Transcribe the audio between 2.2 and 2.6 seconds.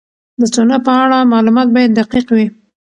وي.